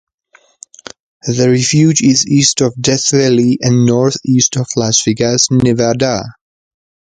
The 1.27 1.47
refuge 1.51 2.01
is 2.01 2.25
east 2.25 2.61
of 2.61 2.73
Death 2.81 3.11
Valley 3.11 3.59
and 3.61 3.85
northeast 3.85 4.55
of 4.57 4.65
Las 4.75 5.03
Vegas, 5.03 5.51
Nevada. 5.51 6.23